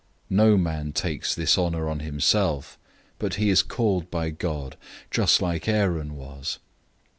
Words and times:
005:004 0.31 0.31
Nobody 0.37 0.91
takes 0.93 1.35
this 1.35 1.59
honor 1.59 1.87
on 1.87 1.99
himself, 1.99 2.79
but 3.19 3.35
he 3.35 3.51
is 3.51 3.61
called 3.61 4.09
by 4.09 4.31
God, 4.31 4.75
just 5.11 5.43
like 5.43 5.67
Aaron 5.67 6.15
was. 6.15 6.57